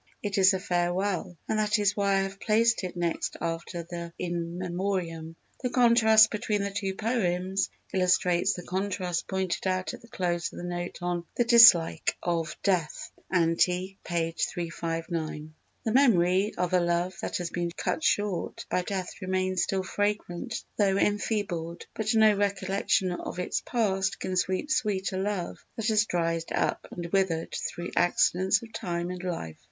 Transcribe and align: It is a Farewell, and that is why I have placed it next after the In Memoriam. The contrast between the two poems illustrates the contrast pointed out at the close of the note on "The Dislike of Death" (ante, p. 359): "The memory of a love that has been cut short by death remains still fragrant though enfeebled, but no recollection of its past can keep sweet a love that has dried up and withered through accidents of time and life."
It 0.23 0.39
is 0.39 0.51
a 0.55 0.59
Farewell, 0.59 1.37
and 1.47 1.59
that 1.59 1.77
is 1.77 1.95
why 1.95 2.13
I 2.13 2.19
have 2.21 2.39
placed 2.39 2.83
it 2.83 2.97
next 2.97 3.37
after 3.39 3.83
the 3.83 4.11
In 4.17 4.57
Memoriam. 4.57 5.35
The 5.61 5.69
contrast 5.69 6.31
between 6.31 6.63
the 6.63 6.71
two 6.73 6.95
poems 6.95 7.69
illustrates 7.93 8.53
the 8.53 8.63
contrast 8.63 9.27
pointed 9.27 9.67
out 9.67 9.93
at 9.93 10.01
the 10.01 10.07
close 10.07 10.51
of 10.51 10.57
the 10.57 10.63
note 10.63 11.03
on 11.03 11.25
"The 11.37 11.43
Dislike 11.43 12.17
of 12.23 12.55
Death" 12.63 13.11
(ante, 13.29 13.99
p. 14.03 14.31
359): 14.31 15.53
"The 15.85 15.91
memory 15.93 16.55
of 16.57 16.73
a 16.73 16.79
love 16.79 17.13
that 17.21 17.37
has 17.37 17.51
been 17.51 17.69
cut 17.69 18.03
short 18.03 18.65
by 18.71 18.81
death 18.81 19.21
remains 19.21 19.61
still 19.61 19.83
fragrant 19.83 20.63
though 20.77 20.97
enfeebled, 20.97 21.85
but 21.93 22.15
no 22.15 22.33
recollection 22.35 23.11
of 23.11 23.37
its 23.37 23.61
past 23.63 24.19
can 24.19 24.35
keep 24.35 24.71
sweet 24.71 25.11
a 25.11 25.17
love 25.17 25.63
that 25.75 25.89
has 25.89 26.07
dried 26.07 26.51
up 26.51 26.87
and 26.89 27.05
withered 27.13 27.53
through 27.53 27.91
accidents 27.95 28.63
of 28.63 28.73
time 28.73 29.11
and 29.11 29.21
life." 29.23 29.57